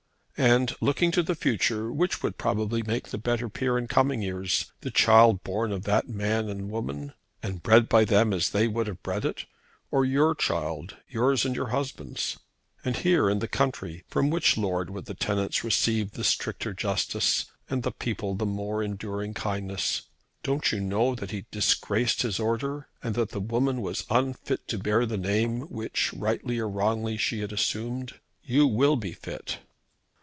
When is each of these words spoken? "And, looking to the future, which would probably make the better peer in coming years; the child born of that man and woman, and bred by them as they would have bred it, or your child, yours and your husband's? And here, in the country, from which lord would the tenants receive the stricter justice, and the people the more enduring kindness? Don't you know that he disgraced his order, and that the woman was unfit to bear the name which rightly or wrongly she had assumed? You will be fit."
"And, 0.37 0.75
looking 0.81 1.11
to 1.11 1.21
the 1.21 1.35
future, 1.35 1.91
which 1.93 2.23
would 2.23 2.39
probably 2.39 2.81
make 2.81 3.09
the 3.09 3.19
better 3.19 3.47
peer 3.47 3.77
in 3.77 3.87
coming 3.87 4.23
years; 4.23 4.71
the 4.81 4.89
child 4.89 5.43
born 5.43 5.71
of 5.71 5.83
that 5.83 6.09
man 6.09 6.49
and 6.49 6.71
woman, 6.71 7.13
and 7.43 7.61
bred 7.61 7.87
by 7.87 8.05
them 8.05 8.33
as 8.33 8.49
they 8.49 8.67
would 8.67 8.87
have 8.87 9.03
bred 9.03 9.23
it, 9.23 9.45
or 9.91 10.03
your 10.03 10.33
child, 10.33 10.97
yours 11.07 11.45
and 11.45 11.55
your 11.55 11.67
husband's? 11.67 12.39
And 12.83 12.95
here, 12.97 13.29
in 13.29 13.37
the 13.37 13.47
country, 13.47 14.03
from 14.07 14.31
which 14.31 14.57
lord 14.57 14.89
would 14.89 15.05
the 15.05 15.13
tenants 15.13 15.63
receive 15.63 16.13
the 16.13 16.23
stricter 16.23 16.73
justice, 16.73 17.45
and 17.69 17.83
the 17.83 17.91
people 17.91 18.33
the 18.33 18.47
more 18.47 18.81
enduring 18.81 19.35
kindness? 19.35 20.07
Don't 20.41 20.71
you 20.71 20.79
know 20.79 21.13
that 21.13 21.29
he 21.29 21.45
disgraced 21.51 22.23
his 22.23 22.39
order, 22.39 22.87
and 23.03 23.13
that 23.13 23.29
the 23.29 23.39
woman 23.41 23.79
was 23.79 24.07
unfit 24.09 24.67
to 24.69 24.79
bear 24.79 25.05
the 25.05 25.17
name 25.17 25.61
which 25.69 26.11
rightly 26.13 26.57
or 26.57 26.67
wrongly 26.67 27.15
she 27.15 27.41
had 27.41 27.53
assumed? 27.53 28.19
You 28.41 28.65
will 28.65 28.95
be 28.95 29.11
fit." 29.11 29.59